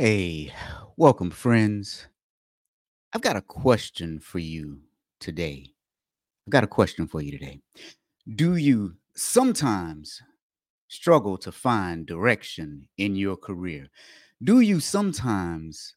[0.00, 0.54] Hey,
[0.96, 2.06] welcome, friends.
[3.12, 4.78] I've got a question for you
[5.18, 5.72] today.
[6.46, 7.60] I've got a question for you today.
[8.36, 10.22] Do you sometimes
[10.86, 13.88] struggle to find direction in your career?
[14.44, 15.96] Do you sometimes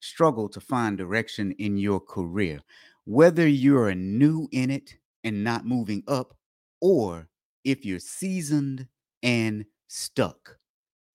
[0.00, 2.60] struggle to find direction in your career?
[3.04, 4.94] Whether you're new in it
[5.24, 6.36] and not moving up,
[6.80, 7.28] or
[7.64, 8.86] if you're seasoned
[9.24, 10.58] and stuck.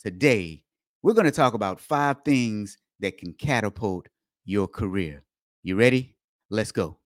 [0.04, 0.64] Today,
[1.02, 4.08] we're going to talk about five things that can catapult
[4.44, 5.24] your career.
[5.64, 6.16] You ready?
[6.50, 6.98] Let's go.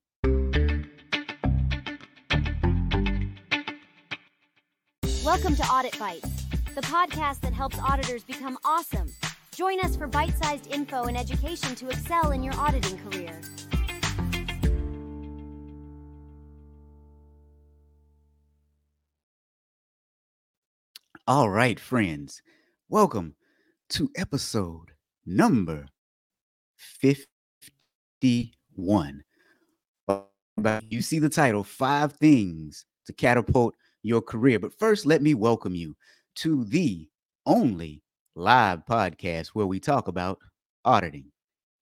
[5.23, 6.43] Welcome to Audit Bites,
[6.75, 9.07] the podcast that helps auditors become awesome.
[9.55, 13.39] Join us for bite sized info and education to excel in your auditing career.
[21.25, 22.41] All right, friends,
[22.89, 23.35] welcome
[23.93, 24.91] to episode
[25.23, 25.85] number
[26.99, 29.23] 51.
[30.89, 34.57] You see the title, Five Things to Catapult Your Career.
[34.57, 35.95] But first, let me welcome you
[36.37, 37.07] to the
[37.45, 38.01] only
[38.35, 40.39] live podcast where we talk about
[40.83, 41.25] auditing.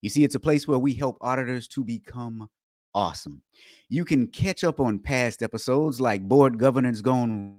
[0.01, 2.49] You see, it's a place where we help auditors to become
[2.93, 3.41] awesome.
[3.87, 7.55] You can catch up on past episodes like Board Governance Gone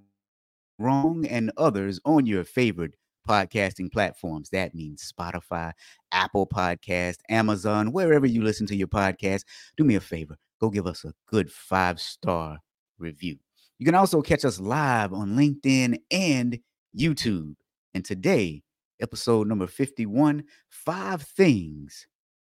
[0.78, 2.92] Wrong and others on your favorite
[3.28, 4.50] podcasting platforms.
[4.50, 5.72] That means Spotify,
[6.12, 9.44] Apple Podcast, Amazon, wherever you listen to your podcast.
[9.76, 12.58] Do me a favor, go give us a good five star
[12.98, 13.36] review.
[13.78, 16.58] You can also catch us live on LinkedIn and
[16.96, 17.54] YouTube.
[17.94, 18.62] And today,
[19.00, 22.06] episode number 51 Five Things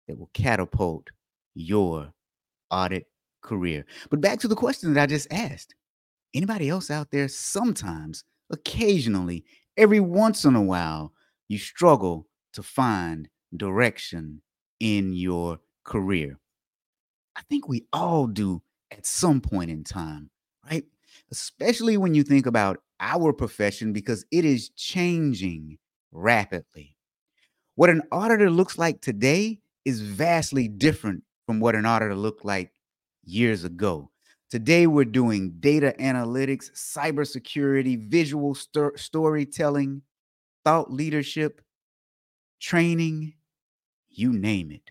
[0.08, 1.08] That Will Catapult
[1.54, 2.12] Your
[2.70, 3.06] Audit
[3.42, 3.86] Career.
[4.10, 5.74] But back to the question that I just asked
[6.34, 9.44] anybody else out there sometimes, occasionally,
[9.76, 11.12] every once in a while,
[11.48, 14.42] you struggle to find direction
[14.78, 16.38] in your career.
[17.36, 20.30] I think we all do at some point in time,
[20.70, 20.84] right?
[21.30, 25.78] Especially when you think about our profession because it is changing
[26.12, 26.96] rapidly.
[27.74, 32.72] What an auditor looks like today is vastly different from what an auditor looked like
[33.24, 34.10] years ago.
[34.50, 40.02] Today, we're doing data analytics, cybersecurity, visual sto- storytelling,
[40.64, 41.62] thought leadership,
[42.60, 43.34] training,
[44.10, 44.90] you name it.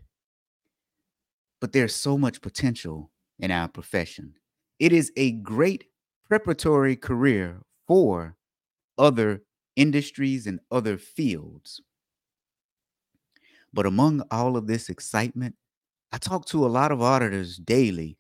[1.62, 4.36] But there's so much potential in our profession.
[4.78, 5.86] It is a great
[6.28, 8.36] preparatory career for
[8.98, 9.44] other
[9.76, 11.82] industries and other fields.
[13.74, 15.56] But among all of this excitement,
[16.12, 18.19] I talk to a lot of auditors daily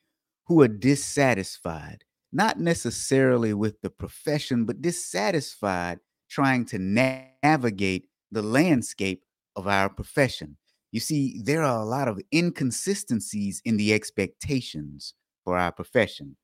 [0.50, 9.24] who are dissatisfied, not necessarily with the profession, but dissatisfied trying to navigate the landscape
[9.56, 10.58] of our profession.
[10.92, 16.36] You see, there are a lot of inconsistencies in the expectations for our profession.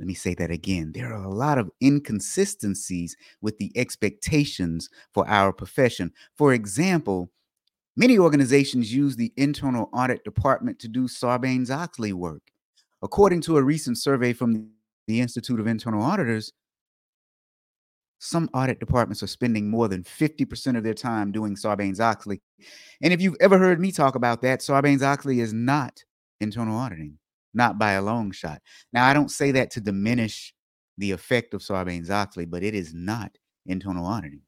[0.00, 0.90] Let me say that again.
[0.92, 6.10] There are a lot of inconsistencies with the expectations for our profession.
[6.36, 7.30] For example,
[7.96, 12.51] many organizations use the internal audit department to do Sarbanes Oxley work.
[13.02, 14.70] According to a recent survey from
[15.08, 16.52] the Institute of Internal Auditors,
[18.20, 22.40] some audit departments are spending more than 50% of their time doing Sarbanes Oxley.
[23.02, 26.04] And if you've ever heard me talk about that, Sarbanes Oxley is not
[26.40, 27.18] internal auditing,
[27.52, 28.62] not by a long shot.
[28.92, 30.54] Now, I don't say that to diminish
[30.98, 33.32] the effect of Sarbanes Oxley, but it is not
[33.66, 34.42] internal auditing.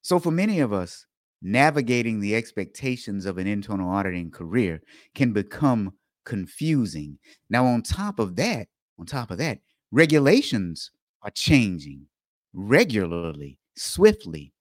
[0.00, 1.04] So, for many of us,
[1.42, 4.80] navigating the expectations of an internal auditing career
[5.14, 5.92] can become
[6.24, 7.18] confusing.
[7.50, 8.68] Now, on top of that,
[8.98, 9.58] on top of that,
[9.90, 10.90] regulations
[11.22, 12.06] are changing
[12.52, 14.52] regularly, swiftly.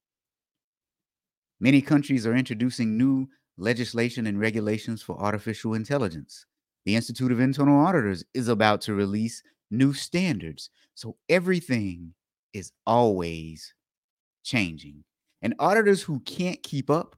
[1.60, 6.46] Many countries are introducing new legislation and regulations for artificial intelligence.
[6.86, 9.42] The Institute of Internal Auditors is about to release
[9.72, 10.70] new standards.
[10.94, 12.14] So everything
[12.54, 13.74] is always
[14.44, 15.04] changing.
[15.42, 17.16] And auditors who can't keep up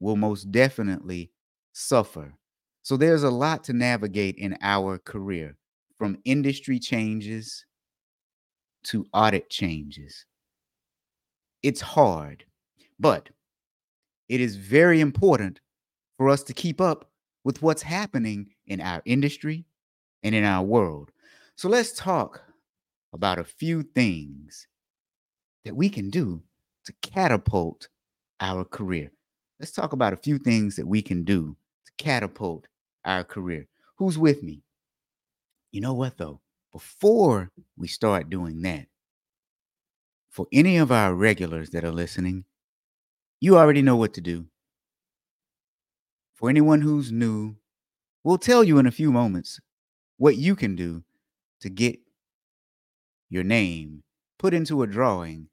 [0.00, 1.30] will most definitely
[1.72, 2.34] suffer.
[2.82, 5.56] So there's a lot to navigate in our career
[5.98, 7.64] from industry changes
[8.84, 10.24] to audit changes.
[11.62, 12.44] It's hard,
[12.98, 13.28] but
[14.28, 15.60] it is very important
[16.16, 17.10] for us to keep up
[17.44, 19.64] with what's happening in our industry
[20.22, 21.10] and in our world.
[21.56, 22.42] So let's talk
[23.12, 24.66] about a few things
[25.64, 26.42] that we can do
[26.84, 27.88] to catapult
[28.40, 29.10] our career.
[29.58, 32.66] Let's talk about a few things that we can do to catapult
[33.04, 33.66] our career.
[33.96, 34.62] Who's with me?
[35.72, 36.40] You know what, though?
[36.72, 38.86] Before we start doing that,
[40.30, 42.44] for any of our regulars that are listening,
[43.40, 44.46] you already know what to do.
[46.34, 47.56] For anyone who's new,
[48.22, 49.60] we'll tell you in a few moments
[50.16, 51.02] what you can do
[51.60, 51.98] to get
[53.28, 54.02] your name
[54.38, 55.48] put into a drawing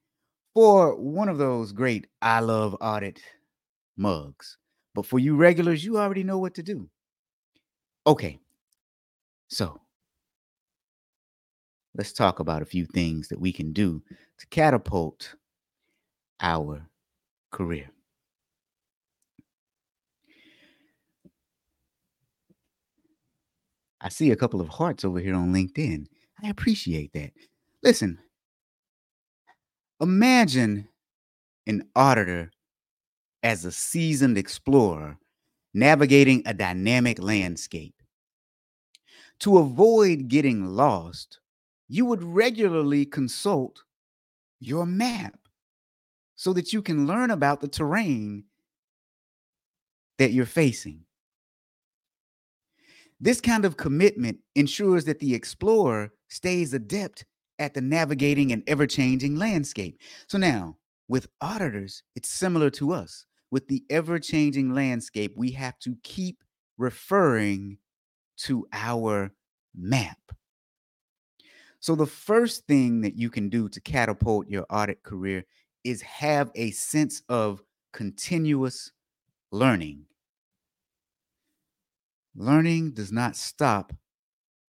[0.53, 3.21] for one of those great I Love Audit
[3.97, 4.57] mugs.
[4.95, 6.89] But for you regulars, you already know what to do.
[8.07, 8.39] Okay,
[9.50, 9.81] so
[11.95, 14.01] let's talk about a few things that we can do
[14.38, 15.36] to catapult
[16.39, 16.89] our
[17.51, 17.92] career.
[24.01, 26.07] I see a couple of hearts over here on LinkedIn.
[26.44, 27.31] I appreciate that.
[27.83, 28.19] Listen,
[30.01, 30.88] imagine
[31.68, 32.51] an auditor
[33.44, 35.18] as a seasoned explorer
[35.74, 37.96] navigating a dynamic landscape.
[39.42, 41.39] To avoid getting lost,
[41.88, 43.84] you would regularly consult
[44.60, 45.38] your map
[46.36, 48.44] so that you can learn about the terrain
[50.18, 51.01] that you're facing.
[53.19, 57.25] This kind of commitment ensures that the explorer stays adept
[57.60, 60.00] at the navigating an ever changing landscape.
[60.28, 63.25] So now, with auditors, it's similar to us.
[63.50, 66.44] With the ever changing landscape, we have to keep
[66.78, 67.78] referring
[68.38, 69.31] to our
[69.75, 70.18] map.
[71.80, 75.44] So, the first thing that you can do to catapult your audit career
[75.84, 77.62] is have a sense of
[77.94, 78.92] continuous
[79.51, 80.06] learning.
[82.36, 83.94] Learning does not stop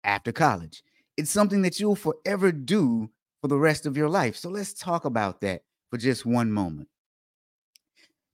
[0.04, 0.82] after college.
[1.16, 3.10] It's something that you'll forever do
[3.40, 4.36] for the rest of your life.
[4.36, 6.88] So let's talk about that for just one moment.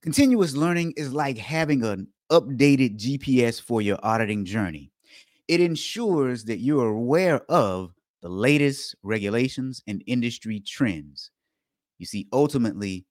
[0.01, 4.91] Continuous learning is like having an updated GPS for your auditing journey.
[5.47, 11.29] It ensures that you are aware of the latest regulations and industry trends.
[11.99, 13.05] You see, ultimately,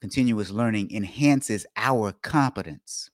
[0.00, 3.10] continuous learning enhances our competence.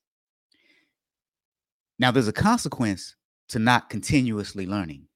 [1.98, 3.16] Now, there's a consequence
[3.48, 5.08] to not continuously learning.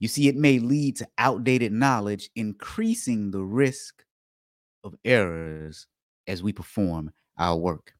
[0.00, 4.04] You see, it may lead to outdated knowledge, increasing the risk
[4.82, 5.86] of errors
[6.26, 7.92] as we perform our work.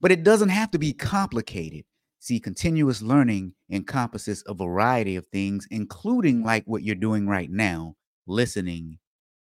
[0.00, 1.84] But it doesn't have to be complicated.
[2.26, 7.94] See, continuous learning encompasses a variety of things, including like what you're doing right now,
[8.26, 8.98] listening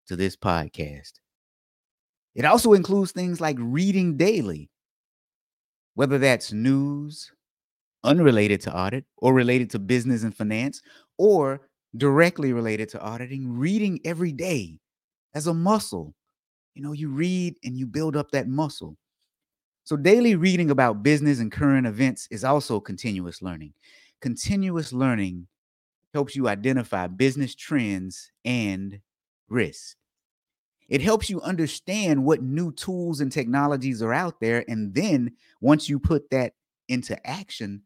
[0.06, 1.14] to this podcast.
[2.37, 4.70] It also includes things like reading daily,
[5.94, 7.32] whether that's news,
[8.05, 10.81] unrelated to audit or related to business and finance
[11.19, 11.62] or
[11.96, 14.78] directly related to auditing, reading every day
[15.34, 16.14] as a muscle.
[16.76, 18.96] You know, you read and you build up that muscle.
[19.91, 23.75] So, daily reading about business and current events is also continuous learning.
[24.21, 25.49] Continuous learning
[26.15, 29.01] helps you identify business trends and
[29.49, 29.97] risks.
[30.89, 34.65] It helps you understand what new tools and technologies are out there.
[34.69, 36.53] And then once you put that
[36.89, 37.83] into action,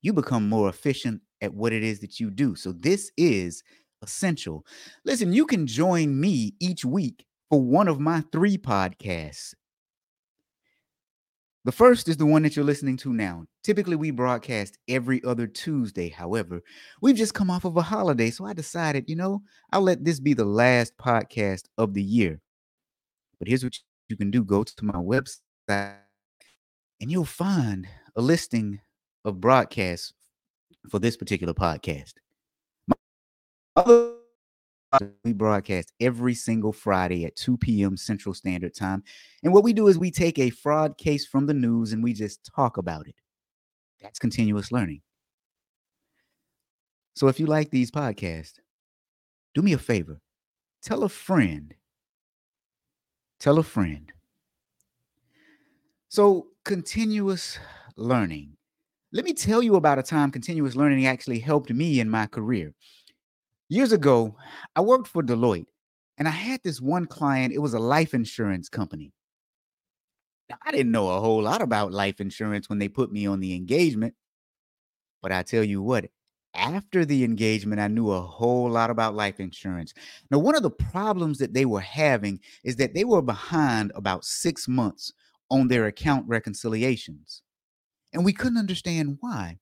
[0.00, 2.54] you become more efficient at what it is that you do.
[2.54, 3.62] So this is
[4.00, 4.64] essential.
[5.04, 9.52] Listen, you can join me each week for one of my three podcasts.
[11.64, 13.44] The first is the one that you're listening to now.
[13.62, 16.08] Typically, we broadcast every other Tuesday.
[16.08, 16.62] However,
[17.02, 20.20] we've just come off of a holiday, so I decided, you know, I'll let this
[20.20, 22.40] be the last podcast of the year.
[23.38, 23.76] But here's what
[24.08, 25.96] you can do go to my website
[27.00, 28.80] and you'll find a listing
[29.24, 30.12] of broadcasts
[30.90, 32.14] for this particular podcast.
[33.76, 34.17] other
[35.24, 37.96] we broadcast every single Friday at 2 p.m.
[37.96, 39.02] Central Standard Time.
[39.42, 42.12] And what we do is we take a fraud case from the news and we
[42.12, 43.14] just talk about it.
[44.00, 45.02] That's continuous learning.
[47.14, 48.58] So if you like these podcasts,
[49.54, 50.20] do me a favor.
[50.82, 51.74] Tell a friend.
[53.40, 54.12] Tell a friend.
[56.08, 57.58] So continuous
[57.96, 58.58] learning
[59.10, 62.74] let me tell you about a time continuous learning actually helped me in my career.
[63.68, 64.36] Years ago,
[64.74, 65.66] I worked for Deloitte
[66.16, 69.12] and I had this one client, it was a life insurance company.
[70.48, 73.40] Now, I didn't know a whole lot about life insurance when they put me on
[73.40, 74.14] the engagement,
[75.20, 76.06] but I tell you what,
[76.54, 79.92] after the engagement, I knew a whole lot about life insurance.
[80.30, 84.24] Now, one of the problems that they were having is that they were behind about
[84.24, 85.12] six months
[85.50, 87.42] on their account reconciliations
[88.12, 89.58] and we couldn't understand why.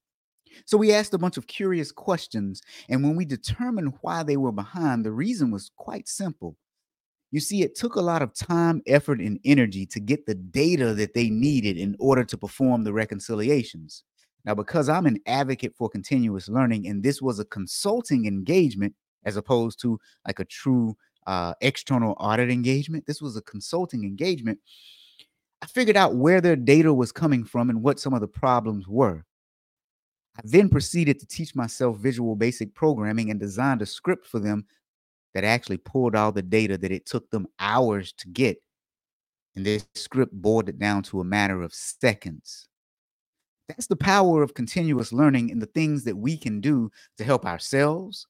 [0.65, 4.53] So we asked a bunch of curious questions, and when we determined why they were
[4.53, 6.57] behind, the reason was quite simple.
[7.31, 10.95] You see, it took a lot of time, effort, and energy to get the data
[10.95, 14.05] that they needed in order to perform the reconciliations.
[14.45, 18.95] Now, because I'm an advocate for continuous learning, and this was a consulting engagement
[19.25, 20.97] as opposed to like a true
[21.27, 24.61] uh, external audit engagement, this was a consulting engagement
[25.63, 28.87] I figured out where their data was coming from and what some of the problems
[28.87, 29.25] were.
[30.37, 34.67] I then proceeded to teach myself Visual Basic programming and designed a script for them
[35.35, 38.59] that actually pulled all the data that it took them hours to get.
[39.55, 42.69] And this script boiled it down to a matter of seconds.
[43.69, 47.45] That's the power of continuous learning and the things that we can do to help
[47.47, 48.27] ourselves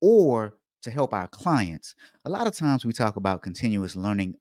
[0.00, 1.94] or to help our clients.
[2.24, 4.34] A lot of times we talk about continuous learning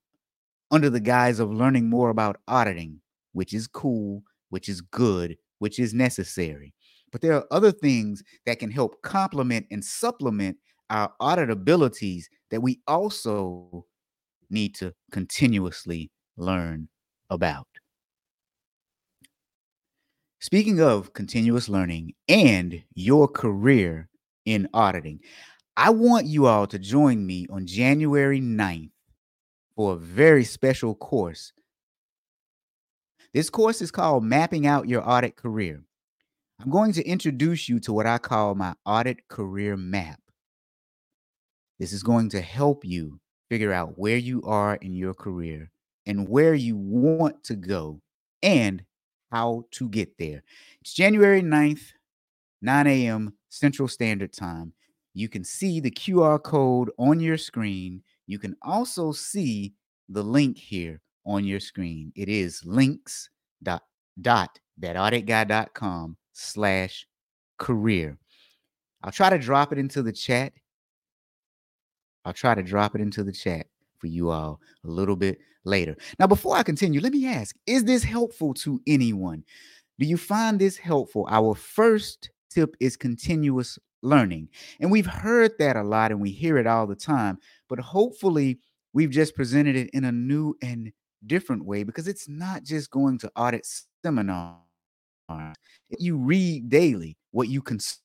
[0.71, 2.99] under the guise of learning more about auditing,
[3.33, 6.73] which is cool, which is good, which is necessary.
[7.15, 10.57] But there are other things that can help complement and supplement
[10.89, 13.85] our audit abilities that we also
[14.49, 16.89] need to continuously learn
[17.29, 17.67] about.
[20.41, 24.09] Speaking of continuous learning and your career
[24.43, 25.21] in auditing,
[25.77, 28.91] I want you all to join me on January 9th
[29.77, 31.53] for a very special course.
[33.33, 35.81] This course is called Mapping Out Your Audit Career.
[36.59, 40.19] I'm going to introduce you to what I call my audit career map.
[41.79, 43.19] This is going to help you
[43.49, 45.69] figure out where you are in your career
[46.05, 47.99] and where you want to go
[48.41, 48.83] and
[49.31, 50.43] how to get there.
[50.79, 51.91] It's January 9th,
[52.61, 53.33] 9 a.m.
[53.49, 54.71] Central Standard Time.
[55.13, 58.01] You can see the QR code on your screen.
[58.27, 59.73] You can also see
[60.07, 62.13] the link here on your screen.
[62.15, 63.29] It is links
[63.61, 63.83] dot
[64.21, 67.07] dot thatauditguy.com slash
[67.57, 68.17] career.
[69.03, 70.53] I'll try to drop it into the chat.
[72.25, 75.95] I'll try to drop it into the chat for you all a little bit later.
[76.19, 79.43] Now, before I continue, let me ask Is this helpful to anyone?
[79.97, 81.27] Do you find this helpful?
[81.29, 84.49] Our first tip is continuous learning.
[84.79, 87.37] And we've heard that a lot and we hear it all the time,
[87.69, 88.59] but hopefully
[88.93, 90.91] we've just presented it in a new and
[91.25, 93.65] different way because it's not just going to audit
[94.03, 94.64] seminars.
[95.99, 97.99] You read daily what you consume,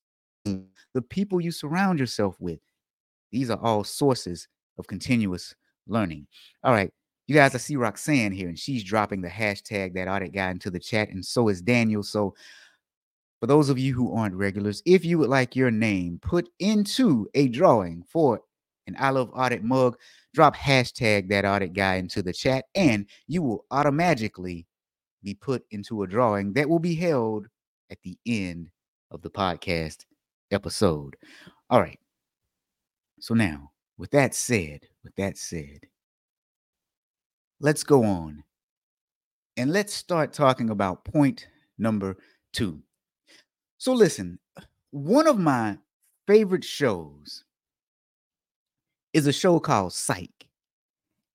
[0.94, 2.60] the people you surround yourself with.
[3.32, 4.48] These are all sources
[4.78, 5.54] of continuous
[5.86, 6.26] learning.
[6.64, 6.90] All right.
[7.26, 10.68] You guys, I see Roxanne here, and she's dropping the hashtag that audit guy into
[10.68, 12.02] the chat, and so is Daniel.
[12.02, 12.34] So,
[13.40, 17.28] for those of you who aren't regulars, if you would like your name put into
[17.34, 18.40] a drawing for
[18.88, 19.96] an I Love Audit mug,
[20.34, 24.66] drop hashtag that audit guy into the chat, and you will automatically
[25.22, 27.46] be put into a drawing that will be held
[27.90, 28.70] at the end
[29.10, 30.04] of the podcast
[30.50, 31.16] episode.
[31.68, 31.98] All right.
[33.20, 35.80] So now, with that said, with that said,
[37.60, 38.42] let's go on
[39.56, 41.46] and let's start talking about point
[41.78, 42.16] number
[42.52, 42.80] two.
[43.78, 44.38] So, listen,
[44.90, 45.78] one of my
[46.26, 47.44] favorite shows
[49.12, 50.46] is a show called Psych,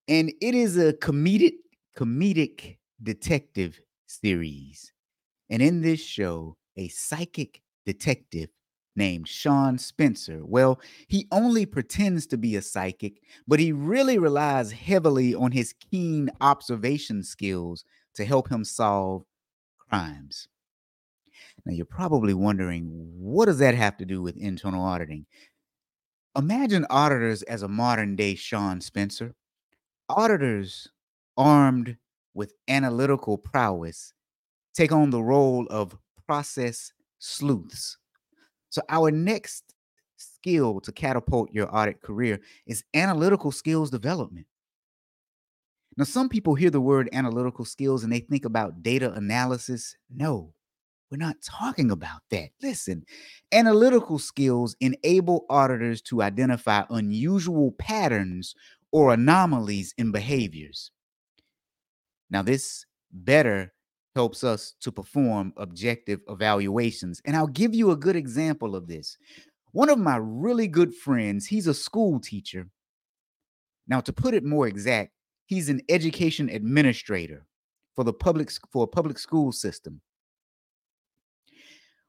[0.08, 1.54] and it is a comedic
[1.96, 4.92] comedic detective series.
[5.50, 8.48] And in this show, a psychic detective
[8.96, 10.40] named Sean Spencer.
[10.44, 15.74] Well, he only pretends to be a psychic, but he really relies heavily on his
[15.90, 17.84] keen observation skills
[18.14, 19.24] to help him solve
[19.78, 20.48] crimes.
[21.64, 22.86] Now, you're probably wondering,
[23.18, 25.26] what does that have to do with internal auditing?
[26.36, 29.34] Imagine auditors as a modern day Sean Spencer.
[30.08, 30.88] Auditors
[31.36, 31.96] armed
[32.36, 34.12] with analytical prowess
[34.74, 37.98] take on the role of process sleuths
[38.76, 39.74] so, our next
[40.18, 44.46] skill to catapult your audit career is analytical skills development.
[45.96, 49.96] Now, some people hear the word analytical skills and they think about data analysis.
[50.14, 50.52] No,
[51.10, 52.50] we're not talking about that.
[52.62, 53.04] Listen,
[53.50, 58.54] analytical skills enable auditors to identify unusual patterns
[58.92, 60.90] or anomalies in behaviors.
[62.30, 63.72] Now, this better
[64.14, 67.20] helps us to perform objective evaluations.
[67.24, 69.16] And I'll give you a good example of this.
[69.72, 72.68] One of my really good friends, he's a school teacher.
[73.86, 75.12] Now, to put it more exact,
[75.44, 77.46] he's an education administrator
[77.94, 80.00] for the public for a public school system.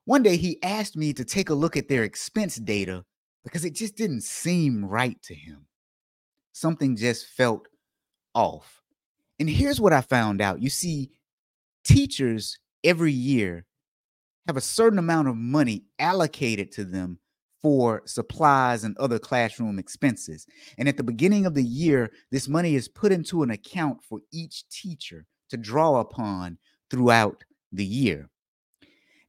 [0.05, 3.03] One day he asked me to take a look at their expense data
[3.43, 5.65] because it just didn't seem right to him.
[6.53, 7.67] Something just felt
[8.33, 8.81] off.
[9.39, 10.61] And here's what I found out.
[10.61, 11.11] You see,
[11.83, 13.65] teachers every year
[14.47, 17.19] have a certain amount of money allocated to them
[17.61, 20.45] for supplies and other classroom expenses.
[20.77, 24.19] And at the beginning of the year, this money is put into an account for
[24.31, 26.57] each teacher to draw upon
[26.89, 28.29] throughout the year.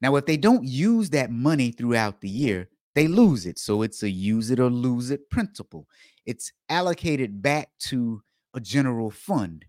[0.01, 3.59] Now, if they don't use that money throughout the year, they lose it.
[3.59, 5.87] So it's a use it or lose it principle.
[6.27, 8.23] It's allocated back to
[8.55, 9.65] a general fund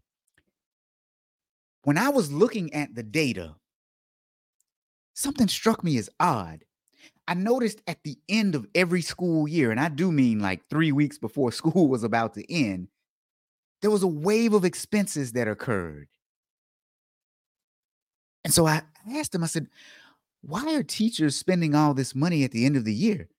[1.90, 3.56] when I was looking at the data,
[5.16, 6.64] something struck me as odd.
[7.28, 10.92] I noticed at the end of every school year, and I do mean like three
[10.92, 12.90] weeks before school was about to end,
[13.82, 16.10] there was a wave of expenses that occurred.
[18.44, 18.84] And so I
[19.16, 19.66] asked him, I said,
[20.42, 23.30] why are teachers spending all this money at the end of the year?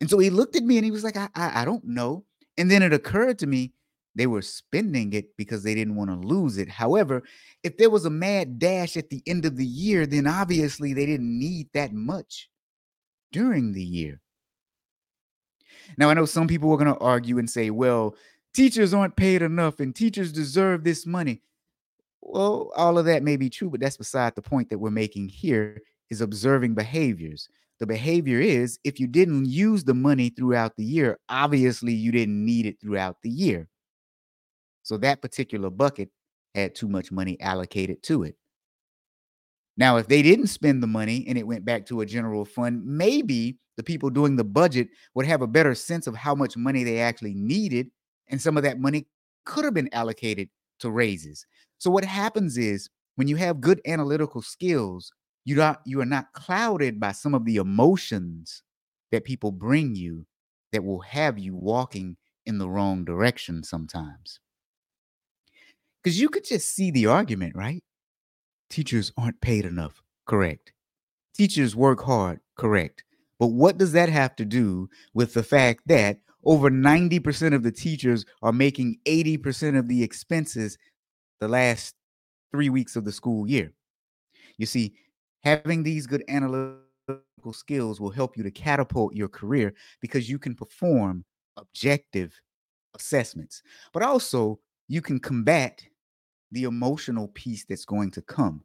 [0.00, 2.24] And so he looked at me and he was like, I, I, I don't know.
[2.56, 3.74] And then it occurred to me
[4.14, 6.68] they were spending it because they didn't want to lose it.
[6.68, 7.22] However,
[7.62, 11.06] if there was a mad dash at the end of the year, then obviously they
[11.06, 12.48] didn't need that much
[13.32, 14.20] during the year.
[15.96, 18.16] Now, I know some people are going to argue and say, well,
[18.54, 21.42] teachers aren't paid enough and teachers deserve this money.
[22.20, 25.28] Well, all of that may be true, but that's beside the point that we're making
[25.28, 27.48] here is observing behaviors.
[27.78, 32.44] The behavior is if you didn't use the money throughout the year, obviously you didn't
[32.44, 33.68] need it throughout the year.
[34.90, 36.10] So that particular bucket
[36.52, 38.34] had too much money allocated to it.
[39.76, 42.84] Now, if they didn't spend the money and it went back to a general fund,
[42.84, 46.82] maybe the people doing the budget would have a better sense of how much money
[46.82, 47.88] they actually needed.
[48.30, 49.06] And some of that money
[49.44, 50.48] could have been allocated
[50.80, 51.46] to raises.
[51.78, 55.12] So, what happens is when you have good analytical skills,
[55.44, 58.64] you not you are not clouded by some of the emotions
[59.12, 60.26] that people bring you
[60.72, 64.40] that will have you walking in the wrong direction sometimes.
[66.02, 67.82] Because you could just see the argument, right?
[68.70, 70.00] Teachers aren't paid enough.
[70.26, 70.72] Correct.
[71.34, 72.40] Teachers work hard.
[72.56, 73.04] Correct.
[73.38, 77.72] But what does that have to do with the fact that over 90% of the
[77.72, 80.78] teachers are making 80% of the expenses
[81.40, 81.94] the last
[82.52, 83.72] three weeks of the school year?
[84.58, 84.94] You see,
[85.42, 86.82] having these good analytical
[87.52, 91.24] skills will help you to catapult your career because you can perform
[91.56, 92.38] objective
[92.94, 95.82] assessments, but also you can combat
[96.52, 98.62] the emotional piece that's going to come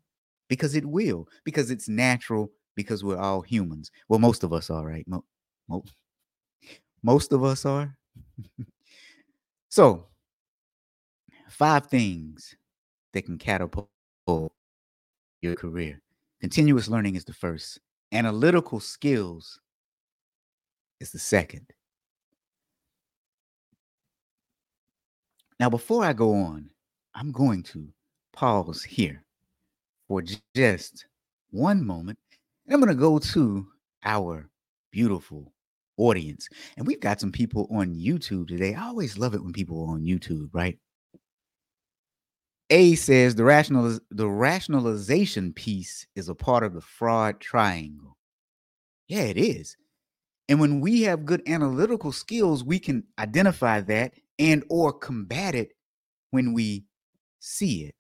[0.50, 3.91] because it will, because it's natural, because we're all humans.
[4.10, 5.08] Well, most of us are, right?
[5.08, 5.26] Mo-
[5.67, 5.84] mo-
[7.04, 7.95] most of us are.
[9.69, 10.08] so,
[11.50, 12.56] five things
[13.13, 13.89] that can catapult
[15.41, 16.02] your career.
[16.41, 17.80] Continuous learning is the first,
[18.12, 19.60] analytical skills
[21.00, 21.67] is the second.
[25.60, 26.69] Now, before I go on,
[27.15, 27.88] I'm going to
[28.34, 29.23] pause here
[30.08, 30.21] for
[30.54, 31.06] just
[31.49, 32.19] one moment.
[32.65, 33.67] And I'm going to go to
[34.04, 34.49] our
[34.91, 35.54] beautiful
[35.97, 36.49] audience.
[36.75, 38.75] And we've got some people on YouTube today.
[38.75, 40.78] I always love it when people are on YouTube, right?
[42.69, 48.17] A says the rational the rationalization piece is a part of the fraud triangle.
[49.08, 49.78] Yeah, it is.
[50.49, 55.73] And when we have good analytical skills, we can identify that and or combat it
[56.32, 56.86] when we
[57.45, 57.95] see it.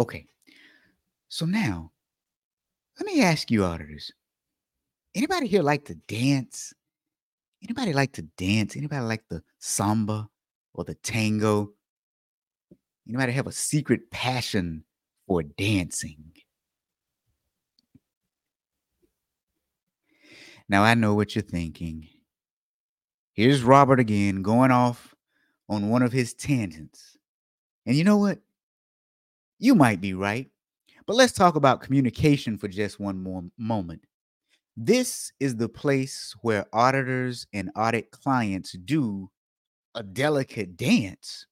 [0.00, 0.26] Okay.
[1.28, 1.92] So now,
[2.98, 4.10] let me ask you auditors.
[5.14, 6.72] Anybody here like to dance?
[7.62, 8.76] Anybody like to dance?
[8.76, 10.28] Anybody like the samba
[10.74, 11.70] or the tango?
[13.08, 14.84] Anybody have a secret passion
[15.26, 16.32] for dancing?
[20.68, 22.08] Now I know what you're thinking.
[23.34, 25.14] Here's Robert again going off
[25.68, 27.16] on one of his tangents.
[27.86, 28.38] And you know what?
[29.58, 30.48] You might be right.
[31.06, 34.02] But let's talk about communication for just one more moment.
[34.76, 39.30] This is the place where auditors and audit clients do
[39.94, 41.46] a delicate dance.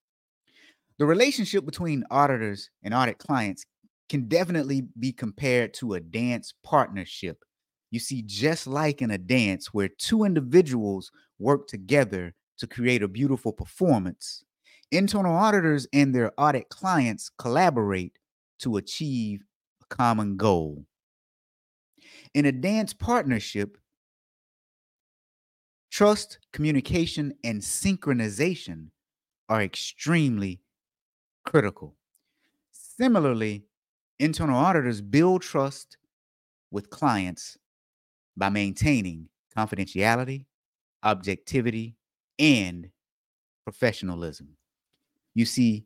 [0.98, 3.64] The relationship between auditors and audit clients
[4.08, 7.44] can definitely be compared to a dance partnership.
[7.90, 13.08] You see, just like in a dance where two individuals work together to create a
[13.08, 14.44] beautiful performance,
[14.90, 18.18] internal auditors and their audit clients collaborate
[18.60, 19.44] to achieve
[19.82, 20.84] a common goal.
[22.34, 23.78] In a dance partnership,
[25.90, 28.88] trust, communication, and synchronization
[29.48, 30.60] are extremely
[31.44, 31.96] critical.
[32.72, 33.64] Similarly,
[34.18, 35.96] internal auditors build trust
[36.70, 37.56] with clients
[38.36, 40.44] by maintaining confidentiality,
[41.02, 41.96] objectivity,
[42.38, 42.90] and
[43.64, 44.57] professionalism.
[45.38, 45.84] You see,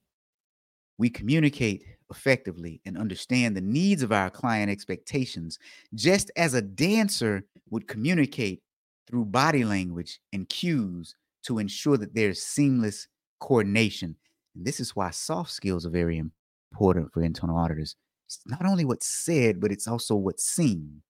[0.96, 5.58] we communicate effectively and understand the needs of our client expectations,
[5.94, 8.62] just as a dancer would communicate
[9.06, 13.08] through body language and cues to ensure that there's seamless
[13.40, 14.16] coordination.
[14.54, 17.94] And this is why soft skills are very important for internal auditors.
[18.28, 21.02] It's not only what's said, but it's also what's seen.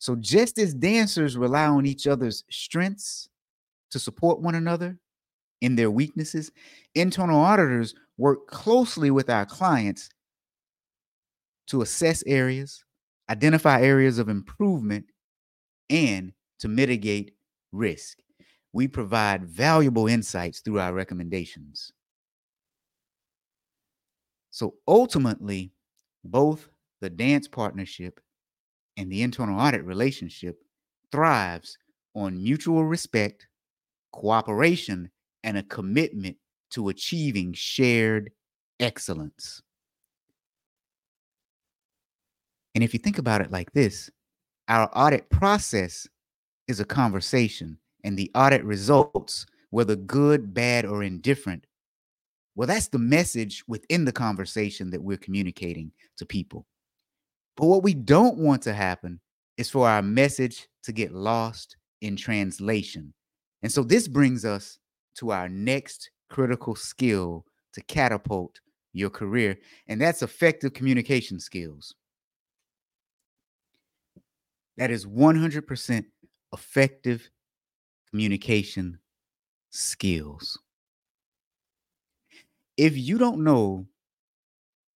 [0.00, 3.28] So, just as dancers rely on each other's strengths
[3.92, 4.98] to support one another,
[5.62, 6.50] in their weaknesses,
[6.94, 10.10] internal auditors work closely with our clients
[11.68, 12.84] to assess areas,
[13.30, 15.06] identify areas of improvement,
[15.88, 17.34] and to mitigate
[17.70, 18.18] risk.
[18.72, 21.92] We provide valuable insights through our recommendations.
[24.50, 25.72] So ultimately,
[26.24, 26.68] both
[27.00, 28.20] the dance partnership
[28.96, 30.62] and the internal audit relationship
[31.12, 31.78] thrives
[32.14, 33.46] on mutual respect,
[34.12, 35.10] cooperation,
[35.44, 36.36] and a commitment
[36.70, 38.30] to achieving shared
[38.80, 39.62] excellence.
[42.74, 44.10] And if you think about it like this,
[44.68, 46.06] our audit process
[46.68, 51.66] is a conversation, and the audit results, whether good, bad, or indifferent,
[52.54, 56.66] well, that's the message within the conversation that we're communicating to people.
[57.56, 59.20] But what we don't want to happen
[59.56, 63.12] is for our message to get lost in translation.
[63.62, 64.78] And so this brings us
[65.16, 68.60] to our next critical skill to catapult
[68.92, 71.94] your career, and that's effective communication skills.
[74.76, 76.04] That is 100%
[76.52, 77.30] effective
[78.10, 78.98] communication
[79.70, 80.58] skills.
[82.76, 83.86] If you don't know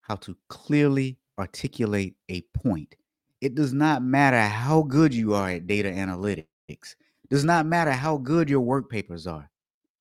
[0.01, 2.95] how to clearly articulate a point,
[3.41, 6.97] it does not matter how good you are at data analytics.
[7.29, 9.51] Does not matter how good your work papers are.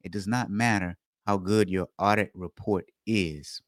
[0.05, 3.59] It does not matter how good your audit report is.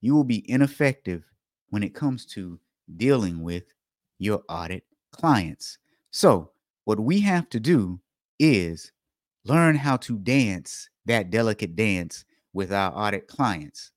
[0.00, 1.22] You will be ineffective
[1.70, 2.58] when it comes to
[2.96, 3.62] dealing with
[4.18, 5.78] your audit clients.
[6.10, 6.50] So,
[6.84, 8.00] what we have to do
[8.40, 8.90] is
[9.44, 13.92] learn how to dance that delicate dance with our audit clients.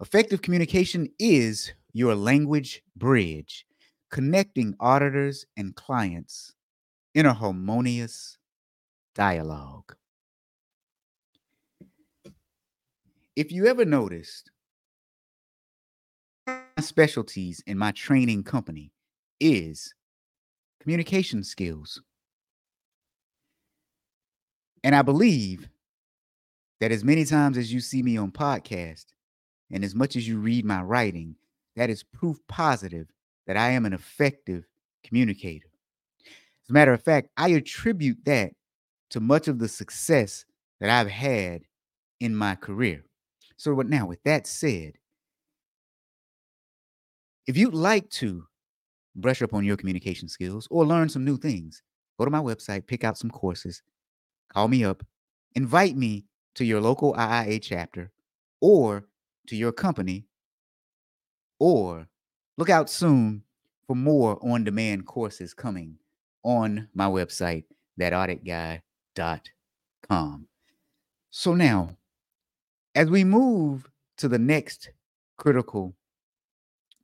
[0.00, 3.64] Effective communication is your language bridge,
[4.10, 6.54] connecting auditors and clients
[7.14, 8.36] in a harmonious
[9.14, 9.94] dialogue.
[13.36, 14.50] If you ever noticed,
[16.46, 18.92] my specialties in my training company
[19.40, 19.92] is
[20.80, 22.00] communication skills.
[24.84, 25.68] And I believe
[26.80, 29.06] that as many times as you see me on podcast
[29.68, 31.34] and as much as you read my writing,
[31.74, 33.08] that is proof positive
[33.48, 34.64] that I am an effective
[35.02, 35.70] communicator.
[36.26, 38.52] As a matter of fact, I attribute that
[39.10, 40.44] to much of the success
[40.80, 41.62] that I've had
[42.20, 43.02] in my career.
[43.56, 44.94] So, now, with that said,
[47.46, 48.44] if you'd like to
[49.16, 51.82] brush up on your communication skills or learn some new things,
[52.18, 53.82] go to my website, pick out some courses,
[54.52, 55.04] call me up,
[55.54, 58.10] invite me to your local IIA chapter
[58.60, 59.04] or
[59.48, 60.26] to your company,
[61.58, 62.06] or
[62.56, 63.42] look out soon
[63.86, 65.96] for more on demand courses coming
[66.42, 67.64] on my website,
[68.00, 70.48] thatauditguy.com.
[71.30, 71.96] So now,
[72.94, 74.90] as we move to the next
[75.36, 75.94] critical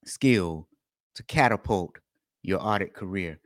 [0.05, 0.69] skill
[1.15, 1.99] to catapult
[2.43, 3.39] your audit career,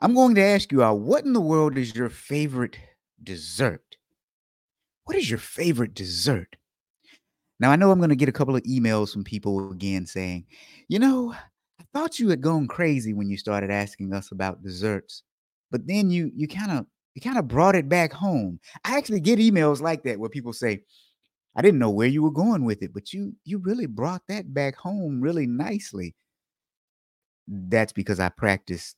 [0.00, 2.78] I'm going to ask you all what in the world is your favorite
[3.22, 3.96] dessert?
[5.04, 6.56] What is your favorite dessert?
[7.58, 10.44] Now, I know I'm going to get a couple of emails from people again saying,
[10.88, 15.22] you know, I thought you had gone crazy when you started asking us about desserts,
[15.70, 18.60] but then you you kind of you kind of brought it back home.
[18.84, 20.82] I actually get emails like that where people say,
[21.56, 24.52] I didn't know where you were going with it, but you you really brought that
[24.52, 26.14] back home really nicely.
[27.48, 28.96] That's because I practiced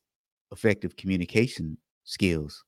[0.51, 2.63] effective communication skills.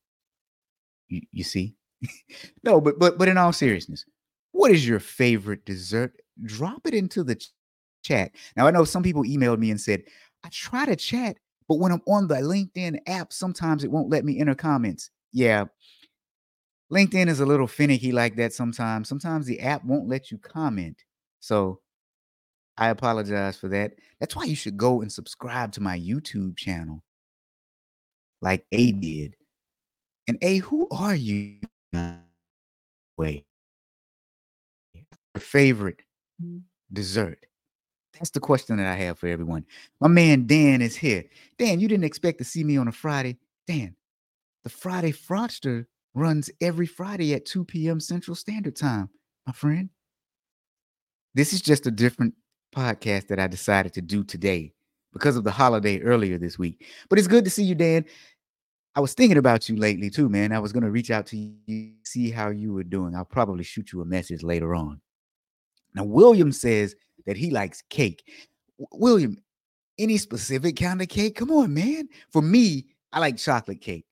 [1.08, 1.74] You, you see?
[2.64, 4.04] no, but but but in all seriousness,
[4.52, 6.14] what is your favorite dessert?
[6.44, 7.50] Drop it into the ch-
[8.02, 8.32] chat.
[8.56, 10.02] Now I know some people emailed me and said,
[10.42, 11.36] I try to chat,
[11.68, 15.10] but when I'm on the LinkedIn app, sometimes it won't let me enter comments.
[15.32, 15.66] Yeah.
[16.92, 19.08] LinkedIn is a little finicky like that sometimes.
[19.08, 21.02] Sometimes the app won't let you comment.
[21.40, 21.80] So
[22.76, 23.94] I apologize for that.
[24.20, 27.02] That's why you should go and subscribe to my YouTube channel,
[28.42, 29.36] like A did.
[30.28, 31.60] And A, who are you?
[33.16, 33.46] Wait.
[34.94, 36.02] Your favorite
[36.42, 36.60] mm.
[36.92, 37.46] dessert?
[38.14, 39.64] That's the question that I have for everyone.
[40.00, 41.24] My man Dan is here.
[41.58, 43.38] Dan, you didn't expect to see me on a Friday.
[43.66, 43.96] Dan,
[44.64, 48.00] the Friday Fraudster runs every Friday at 2 p.m.
[48.00, 49.08] Central Standard Time,
[49.46, 49.88] my friend.
[51.34, 52.34] This is just a different
[52.74, 54.72] podcast that I decided to do today
[55.12, 56.86] because of the holiday earlier this week.
[57.08, 58.04] But it's good to see you, Dan.
[58.94, 60.52] I was thinking about you lately too, man.
[60.52, 63.14] I was going to reach out to you, see how you were doing.
[63.14, 65.00] I'll probably shoot you a message later on.
[65.94, 66.94] Now, William says
[67.26, 68.22] that he likes cake.
[68.92, 69.38] William,
[69.98, 71.36] any specific kind of cake?
[71.36, 72.08] Come on, man.
[72.30, 74.06] For me, I like chocolate cake.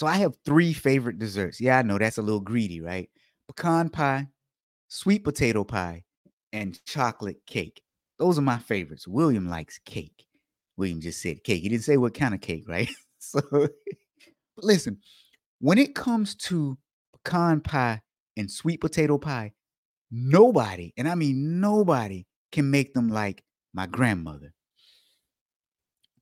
[0.00, 1.60] So I have three favorite desserts.
[1.60, 3.10] Yeah, I know that's a little greedy, right?
[3.48, 4.28] Pecan pie,
[4.88, 6.04] sweet potato pie,
[6.54, 7.82] and chocolate cake.
[8.18, 9.06] Those are my favorites.
[9.06, 10.24] William likes cake.
[10.78, 11.62] William just said cake.
[11.62, 12.88] He didn't say what kind of cake, right?
[13.18, 13.42] so
[14.56, 14.96] listen,
[15.58, 16.78] when it comes to
[17.12, 18.00] pecan pie
[18.38, 19.52] and sweet potato pie,
[20.10, 24.54] nobody, and I mean nobody, can make them like my grandmother.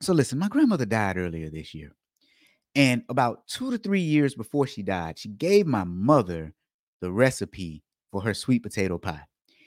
[0.03, 1.93] So listen, my grandmother died earlier this year.
[2.75, 6.55] And about two to three years before she died, she gave my mother
[7.01, 9.25] the recipe for her sweet potato pie.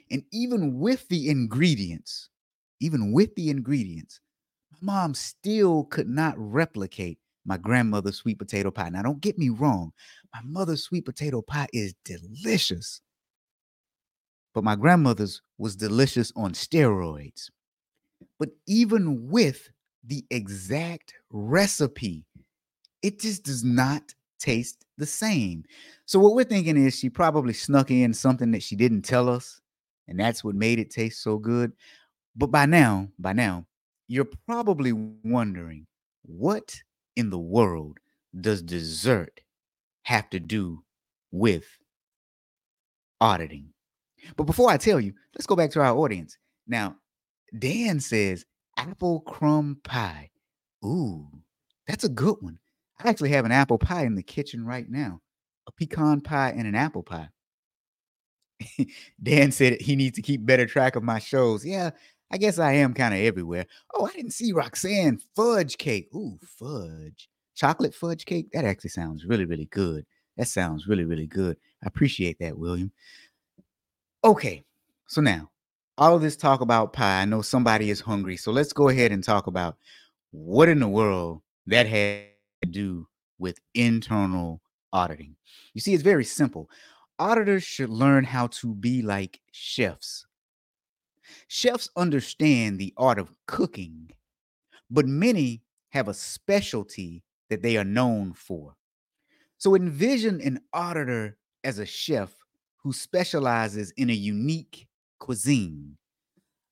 [0.09, 2.29] And even with the ingredients,
[2.79, 4.19] even with the ingredients,
[4.71, 8.89] my mom still could not replicate my grandmother's sweet potato pie.
[8.89, 9.91] Now, don't get me wrong,
[10.33, 13.01] my mother's sweet potato pie is delicious.
[14.53, 17.49] But my grandmother's was delicious on steroids.
[18.37, 19.69] But even with
[20.03, 22.25] the exact recipe,
[23.01, 25.63] it just does not taste the same.
[26.05, 29.61] So, what we're thinking is she probably snuck in something that she didn't tell us,
[30.07, 31.73] and that's what made it taste so good.
[32.35, 33.65] But by now, by now,
[34.07, 35.87] you're probably wondering
[36.23, 36.81] what
[37.15, 37.97] in the world
[38.39, 39.41] does dessert
[40.03, 40.83] have to do
[41.31, 41.65] with
[43.19, 43.69] auditing?
[44.35, 46.37] But before I tell you, let's go back to our audience.
[46.67, 46.95] Now,
[47.57, 48.45] Dan says
[48.77, 50.29] apple crumb pie.
[50.85, 51.27] Ooh,
[51.87, 52.59] that's a good one.
[53.03, 55.21] I actually have an apple pie in the kitchen right now,
[55.67, 57.29] a pecan pie and an apple pie.
[59.23, 61.65] Dan said he needs to keep better track of my shows.
[61.65, 61.91] Yeah,
[62.31, 63.65] I guess I am kind of everywhere.
[63.93, 66.09] Oh, I didn't see Roxanne fudge cake.
[66.15, 67.29] Ooh, fudge.
[67.55, 68.51] Chocolate fudge cake.
[68.53, 70.05] That actually sounds really, really good.
[70.37, 71.57] That sounds really, really good.
[71.83, 72.91] I appreciate that, William.
[74.23, 74.63] Okay,
[75.07, 75.49] so now
[75.97, 77.21] all of this talk about pie.
[77.21, 78.37] I know somebody is hungry.
[78.37, 79.77] So let's go ahead and talk about
[80.31, 82.30] what in the world that to
[82.65, 83.07] do
[83.39, 84.61] with internal
[84.93, 85.35] auditing.
[85.73, 86.69] You see, it's very simple.
[87.19, 90.25] Auditors should learn how to be like chefs.
[91.47, 94.11] Chefs understand the art of cooking,
[94.89, 98.75] but many have a specialty that they are known for.
[99.57, 102.33] So envision an auditor as a chef
[102.77, 104.87] who specializes in a unique
[105.19, 105.97] cuisine.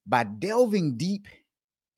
[0.07, 1.27] By delving deep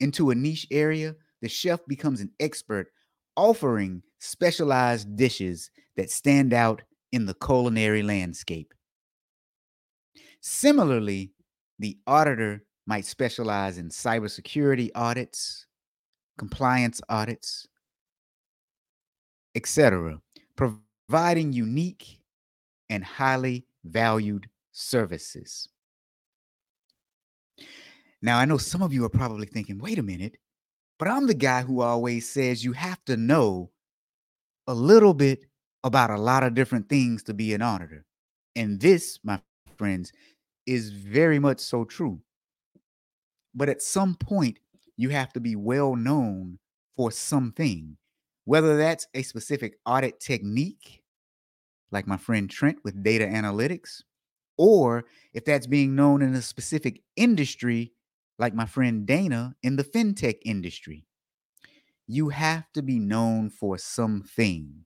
[0.02, 2.92] into a niche area, the chef becomes an expert
[3.36, 8.74] offering specialized dishes that stand out in the culinary landscape.
[10.42, 11.32] Similarly,
[11.80, 15.66] the auditor might specialize in cybersecurity audits,
[16.38, 17.68] compliance audits,
[19.56, 20.20] etc.,
[20.56, 22.20] providing unique
[22.90, 25.68] and highly valued services.
[28.22, 30.38] Now, I know some of you are probably thinking, wait a minute,
[31.02, 33.72] but I'm the guy who always says you have to know
[34.68, 35.48] a little bit
[35.84, 38.06] about a lot of different things to be an auditor.
[38.56, 39.40] And this, my
[39.78, 40.12] friends,
[40.68, 42.22] is very much so true.
[43.56, 44.60] But at some point,
[44.96, 46.60] you have to be well known
[46.96, 47.98] for something,
[48.46, 51.02] whether that's a specific audit technique,
[51.92, 54.04] like my friend Trent with data analytics,
[54.56, 57.92] or if that's being known in a specific industry,
[58.42, 61.06] like my friend Dana in the fintech industry.
[62.08, 64.84] You have to be known for something.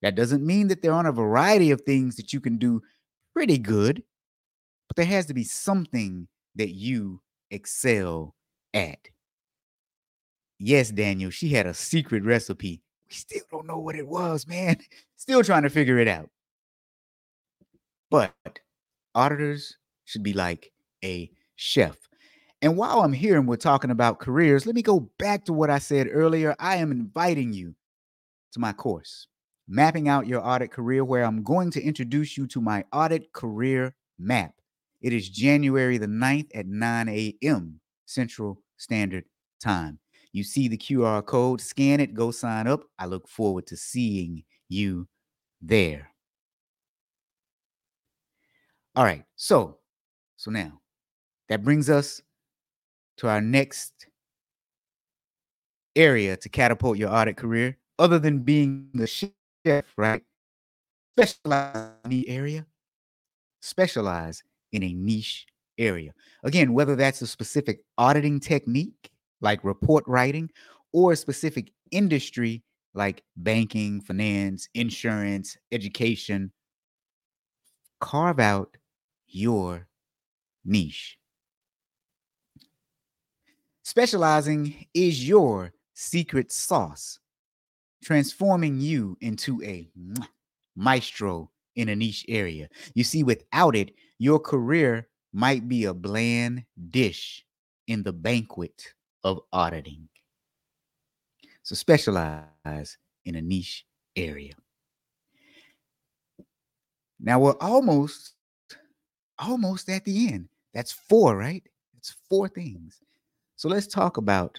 [0.00, 2.80] That doesn't mean that there aren't a variety of things that you can do
[3.34, 4.04] pretty good,
[4.88, 8.36] but there has to be something that you excel
[8.72, 9.08] at.
[10.60, 12.82] Yes, Daniel, she had a secret recipe.
[13.08, 14.76] We still don't know what it was, man.
[15.16, 16.30] Still trying to figure it out.
[18.10, 18.32] But
[19.14, 20.72] auditors should be like
[21.04, 22.09] a chef.
[22.62, 25.70] And while I'm here and we're talking about careers, let me go back to what
[25.70, 26.54] I said earlier.
[26.58, 27.74] I am inviting you
[28.52, 29.28] to my course,
[29.66, 33.94] Mapping Out Your Audit Career, where I'm going to introduce you to my audit career
[34.18, 34.52] map.
[35.00, 37.80] It is January the 9th at 9 a.m.
[38.04, 39.24] Central Standard
[39.62, 39.98] Time.
[40.32, 42.82] You see the QR code, scan it, go sign up.
[42.98, 45.08] I look forward to seeing you
[45.62, 46.10] there.
[48.94, 49.24] All right.
[49.36, 49.78] So,
[50.36, 50.80] so now
[51.48, 52.20] that brings us
[53.20, 54.06] to our next
[55.94, 60.22] area to catapult your audit career, other than being the chef, right?
[61.18, 62.64] Specialize in the area,
[63.60, 65.44] specialize in a niche
[65.76, 66.14] area.
[66.44, 69.10] Again, whether that's a specific auditing technique
[69.42, 70.50] like report writing
[70.94, 72.62] or a specific industry
[72.94, 76.52] like banking, finance, insurance, education,
[78.00, 78.78] carve out
[79.26, 79.86] your
[80.64, 81.18] niche.
[83.90, 87.18] Specializing is your secret sauce.
[88.04, 89.90] transforming you into a
[90.76, 92.68] maestro in a niche area.
[92.94, 97.44] You see, without it, your career might be a bland dish
[97.88, 100.08] in the banquet of auditing.
[101.64, 104.54] So specialize in a niche area.
[107.18, 108.34] Now we're almost
[109.36, 110.48] almost at the end.
[110.72, 111.64] That's four, right?
[111.98, 113.00] It's four things.
[113.60, 114.58] So let's talk about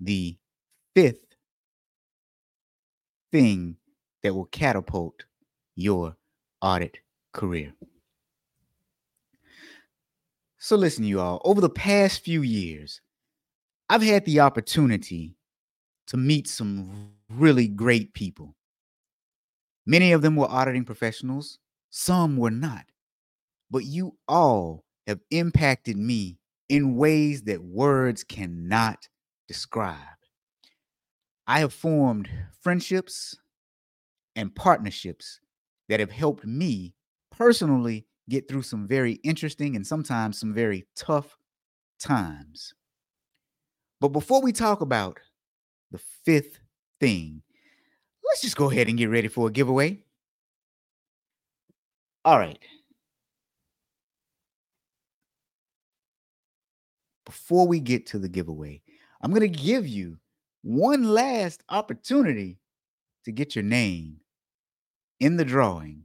[0.00, 0.36] the
[0.96, 1.36] fifth
[3.30, 3.76] thing
[4.24, 5.24] that will catapult
[5.76, 6.16] your
[6.60, 6.98] audit
[7.32, 7.72] career.
[10.58, 13.00] So, listen, you all, over the past few years,
[13.88, 15.36] I've had the opportunity
[16.08, 18.56] to meet some really great people.
[19.86, 22.84] Many of them were auditing professionals, some were not.
[23.70, 26.36] But you all have impacted me
[26.68, 29.08] in ways that words cannot
[29.48, 29.98] describe.
[31.46, 32.28] I have formed
[32.60, 33.36] friendships
[34.36, 35.40] and partnerships
[35.88, 36.94] that have helped me
[37.30, 41.36] personally get through some very interesting and sometimes some very tough
[42.00, 42.74] times.
[44.00, 45.18] But before we talk about
[45.90, 46.58] the fifth
[47.00, 47.42] thing,
[48.24, 50.04] let's just go ahead and get ready for a giveaway.
[52.24, 52.58] All right.
[57.34, 58.80] Before we get to the giveaway,
[59.20, 60.18] I'm going to give you
[60.62, 62.58] one last opportunity
[63.24, 64.18] to get your name
[65.18, 66.04] in the drawing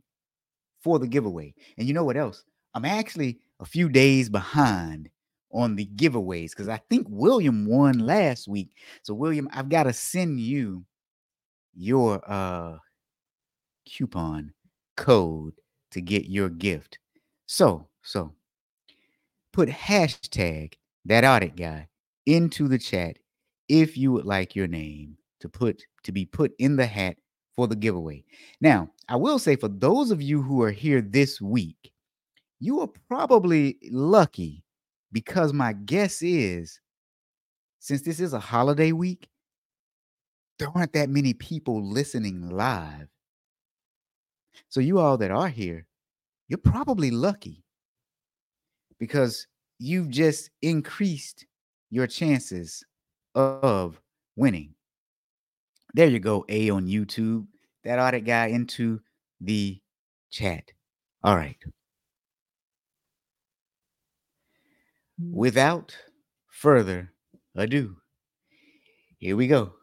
[0.82, 1.54] for the giveaway.
[1.78, 2.44] And you know what else?
[2.74, 5.08] I'm actually a few days behind
[5.52, 8.72] on the giveaways because I think William won last week.
[9.04, 10.84] So William, I've got to send you
[11.76, 12.80] your uh
[13.88, 14.52] coupon
[14.98, 15.54] code
[15.92, 16.98] to get your gift.
[17.46, 18.34] So, so
[19.54, 20.74] put hashtag
[21.10, 21.88] that audit guy
[22.26, 23.18] into the chat
[23.68, 27.18] if you would like your name to put to be put in the hat
[27.56, 28.24] for the giveaway.
[28.62, 31.92] Now, I will say for those of you who are here this week,
[32.60, 34.64] you are probably lucky
[35.12, 36.80] because my guess is
[37.80, 39.30] since this is a holiday week,
[40.60, 43.08] there aren't that many people listening live.
[44.68, 45.86] So, you all that are here,
[46.50, 47.64] you're probably lucky
[49.00, 49.48] because
[49.80, 51.46] you've just increased
[51.90, 52.84] your chances
[53.34, 54.00] of
[54.36, 54.76] winning.
[55.94, 57.48] There you go, A on YouTube.
[57.84, 59.00] That audit guy into
[59.42, 59.80] the
[60.30, 60.72] chat.
[61.24, 61.58] All right.
[65.22, 65.34] Mm.
[65.34, 65.98] Without
[66.50, 67.14] further
[67.56, 67.96] ado,
[69.18, 69.74] here we go.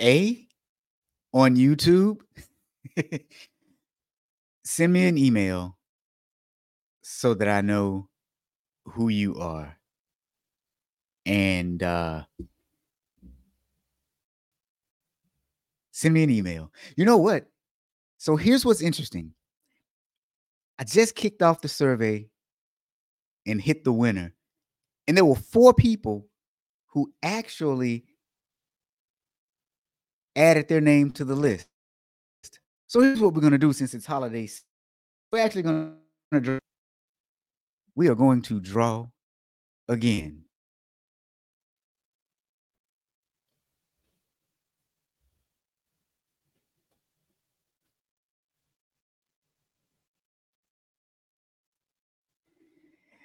[0.00, 0.46] A
[1.32, 2.20] on YouTube,
[4.64, 5.76] send me an email
[7.02, 8.08] so that I know
[8.86, 9.76] who you are.
[11.26, 12.24] And uh,
[15.90, 16.72] send me an email.
[16.96, 17.46] You know what?
[18.18, 19.32] So here's what's interesting.
[20.78, 22.28] I just kicked off the survey
[23.46, 24.34] and hit the winner.
[25.06, 26.26] And there were four people
[26.86, 28.04] who actually
[30.36, 31.68] added their name to the list.
[32.86, 34.64] So here's what we're going to do since it's holidays.
[35.30, 35.94] We're actually going
[36.32, 36.58] to draw.
[37.94, 39.08] We are going to draw
[39.88, 40.44] again.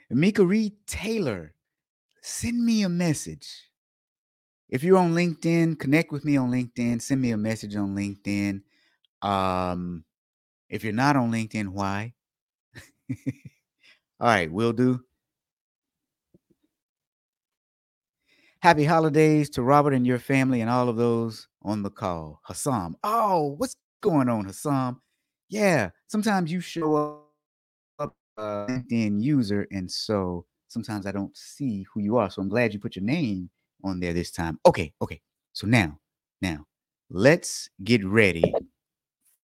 [0.10, 1.54] Mika Reed Taylor,
[2.22, 3.70] send me a message.
[4.76, 7.02] If you're on LinkedIn, connect with me on LinkedIn.
[7.02, 8.62] Send me a message on LinkedIn.
[9.22, 10.04] Um,
[10.70, 12.14] if you're not on LinkedIn, why?
[14.20, 15.00] All right, will do.
[18.60, 22.42] Happy holidays to Robert and your family and all of those on the call.
[22.46, 22.98] Hassam.
[23.02, 25.02] Oh, what's going on, Hassam?
[25.48, 27.24] Yeah, sometimes you show
[27.98, 32.30] up LinkedIn user, and so sometimes I don't see who you are.
[32.30, 33.50] So I'm glad you put your name
[33.86, 34.60] on there this time.
[34.66, 35.22] Okay, okay.
[35.54, 36.00] So now,
[36.42, 36.66] now,
[37.10, 38.54] let's get ready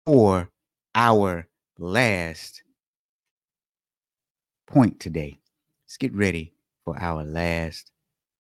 [0.07, 0.49] for
[0.95, 1.47] our
[1.79, 2.63] last
[4.67, 5.39] point today.
[5.85, 7.91] Let's get ready for our last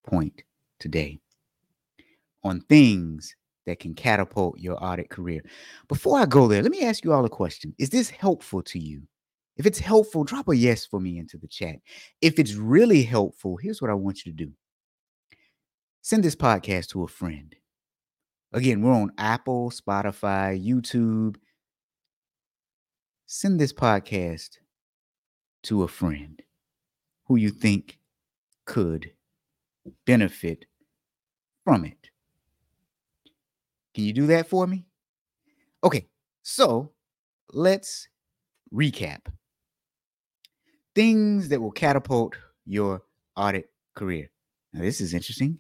[0.06, 0.42] point
[0.78, 1.20] today
[2.44, 3.34] on things
[3.66, 5.42] that can catapult your audit career.
[5.88, 7.74] Before I go there, let me ask you all a question.
[7.78, 9.02] Is this helpful to you?
[9.58, 11.76] If it's helpful, drop a yes for me into the chat.
[12.22, 14.52] If it's really helpful, here's what I want you to do
[16.08, 17.54] send this podcast to a friend.
[18.54, 21.36] Again, we're on Apple, Spotify, YouTube,
[23.26, 24.56] send this podcast
[25.64, 26.40] to a friend
[27.26, 27.98] who you think
[28.64, 29.10] could
[30.06, 30.64] benefit
[31.62, 32.08] from it.
[33.92, 34.86] Can you do that for me?
[35.84, 36.08] Okay,
[36.42, 36.90] so
[37.52, 38.08] let's
[38.72, 39.26] recap
[40.94, 42.34] things that will catapult
[42.64, 43.02] your
[43.36, 44.30] audit career.
[44.72, 45.58] Now, this is interesting.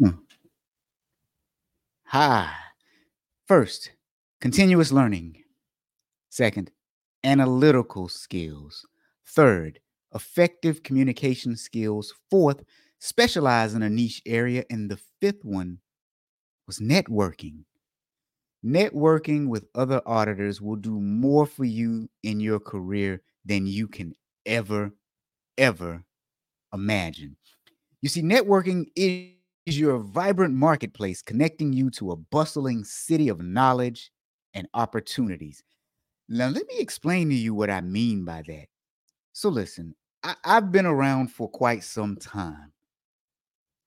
[0.00, 0.16] Hmm.
[2.04, 2.56] Ha.
[3.46, 3.92] First,
[4.40, 5.36] continuous learning.
[6.30, 6.70] Second,
[7.24, 8.86] analytical skills.
[9.26, 9.80] Third,
[10.14, 12.14] effective communication skills.
[12.30, 12.62] Fourth,
[12.98, 14.64] specialize in a niche area.
[14.70, 15.78] And the fifth one
[16.66, 17.64] was networking.
[18.64, 24.14] Networking with other auditors will do more for you in your career than you can
[24.46, 24.92] ever,
[25.58, 26.04] ever
[26.72, 27.36] imagine.
[28.02, 29.32] You see, networking is
[29.78, 34.10] your vibrant marketplace connecting you to a bustling city of knowledge
[34.54, 35.62] and opportunities.
[36.28, 38.66] Now, let me explain to you what I mean by that.
[39.32, 42.72] So, listen, I, have been around for quite some time.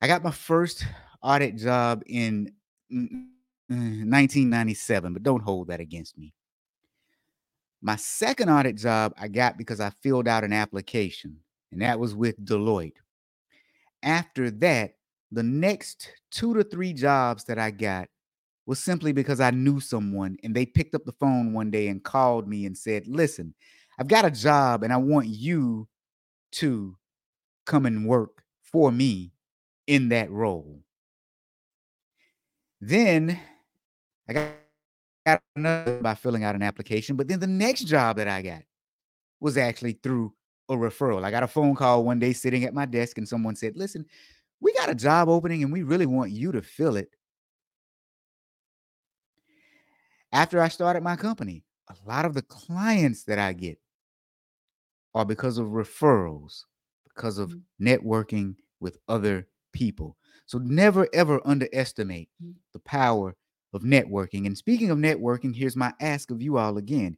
[0.02, 0.86] I got my first
[1.22, 2.52] audit job in
[2.92, 3.08] mm,
[3.72, 6.34] mm, 1997, but don't hold that against me.
[7.82, 11.38] My second audit job I got because I filled out an application,
[11.72, 12.94] and that was with Deloitte.
[14.02, 14.96] After that,
[15.34, 18.08] the next two to three jobs that I got
[18.66, 22.04] was simply because I knew someone and they picked up the phone one day and
[22.04, 23.54] called me and said, Listen,
[24.00, 25.88] I've got a job and I want you
[26.54, 26.96] to
[27.66, 29.34] come and work for me
[29.88, 30.80] in that role.
[32.80, 33.40] Then
[34.30, 34.50] I got,
[35.56, 38.64] another by filling out an application, but then the next job that I got
[39.40, 40.34] was actually through
[40.70, 41.24] a referral.
[41.24, 44.06] I got a phone call one day sitting at my desk and someone said, Listen,
[44.64, 47.10] we got a job opening and we really want you to fill it.
[50.32, 53.78] After I started my company, a lot of the clients that I get
[55.14, 56.62] are because of referrals,
[57.04, 57.88] because of mm-hmm.
[57.88, 60.18] networking with other people.
[60.46, 62.54] So never ever underestimate mm-hmm.
[62.72, 63.36] the power
[63.74, 64.46] of networking.
[64.46, 67.18] And speaking of networking, here's my ask of you all again.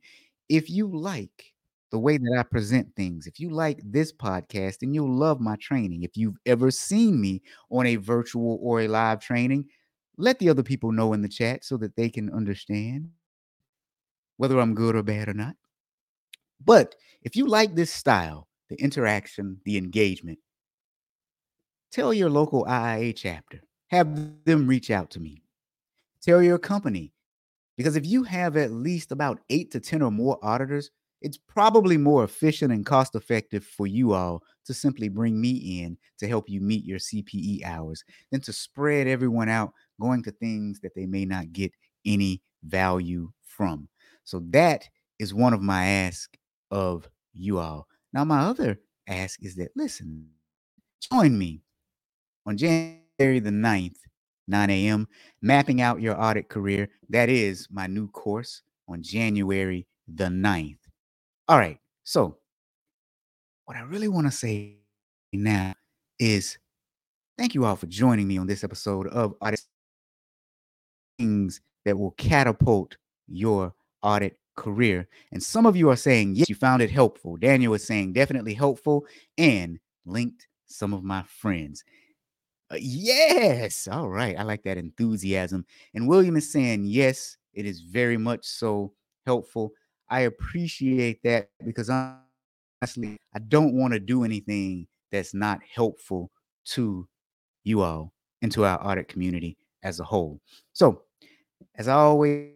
[0.49, 1.53] If you like
[1.95, 5.55] the way that I present things, if you like this podcast and you'll love my
[5.55, 7.41] training, if you've ever seen me
[7.71, 9.69] on a virtual or a live training,
[10.17, 13.11] let the other people know in the chat so that they can understand
[14.35, 15.55] whether I'm good or bad or not.
[16.65, 20.39] But if you like this style, the interaction, the engagement,
[21.93, 25.43] tell your local IIA chapter, have them reach out to me.
[26.21, 27.13] Tell your company,
[27.77, 30.91] because if you have at least about eight to 10 or more auditors,
[31.21, 35.97] it's probably more efficient and cost effective for you all to simply bring me in
[36.19, 40.79] to help you meet your CPE hours than to spread everyone out going to things
[40.81, 41.71] that they may not get
[42.05, 43.87] any value from.
[44.23, 44.87] So that
[45.19, 46.37] is one of my asks
[46.71, 47.87] of you all.
[48.13, 50.27] Now, my other ask is that listen,
[51.11, 51.61] join me
[52.45, 53.97] on January the 9th,
[54.47, 55.07] 9 a.m.,
[55.41, 56.89] mapping out your audit career.
[57.09, 60.77] That is my new course on January the 9th.
[61.47, 61.77] All right.
[62.03, 62.37] So,
[63.65, 64.77] what I really want to say
[65.31, 65.75] now
[66.19, 66.57] is
[67.37, 69.61] thank you all for joining me on this episode of Audit
[71.19, 75.07] Things that will catapult your audit career.
[75.31, 77.37] And some of you are saying, yes, you found it helpful.
[77.37, 79.05] Daniel is saying, definitely helpful,
[79.37, 81.83] and linked some of my friends.
[82.71, 83.87] Uh, yes.
[83.87, 84.35] All right.
[84.37, 85.63] I like that enthusiasm.
[85.93, 88.93] And William is saying, yes, it is very much so
[89.27, 89.73] helpful.
[90.09, 96.31] I appreciate that because honestly, I don't want to do anything that's not helpful
[96.65, 97.07] to
[97.63, 100.39] you all and to our audit community as a whole.
[100.73, 101.01] So,
[101.75, 102.51] as I always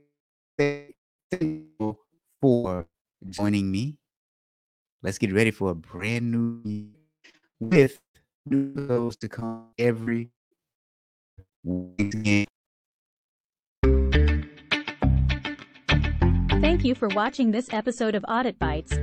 [0.59, 0.95] say,
[1.39, 1.97] you
[2.41, 2.87] for
[3.29, 3.97] joining me.
[5.01, 6.89] Let's get ready for a brand new year
[7.59, 7.99] with
[8.45, 10.29] new shows to come every
[11.63, 12.47] week.
[16.61, 18.93] Thank you for watching this episode of Audit Bites.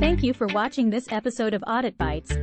[0.00, 2.36] Thank you for watching this episode of Audit Bites.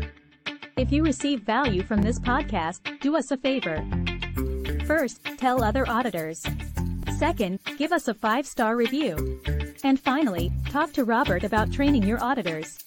[0.78, 3.86] If you receive value from this podcast, do us a favor
[4.92, 6.44] First, tell other auditors.
[7.18, 9.40] Second, give us a five star review.
[9.86, 12.78] And finally, talk to Robert about training your auditors.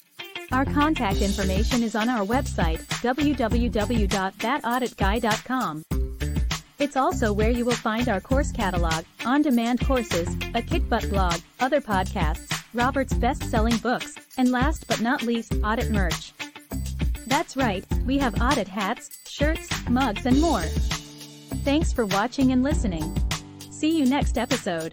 [0.51, 5.83] Our contact information is on our website, www.thatauditguy.com.
[6.77, 11.39] It's also where you will find our course catalog, on demand courses, a kickbutt blog,
[11.59, 16.33] other podcasts, Robert's best selling books, and last but not least, audit merch.
[17.27, 20.61] That's right, we have audit hats, shirts, mugs, and more.
[21.63, 23.15] Thanks for watching and listening.
[23.71, 24.91] See you next episode.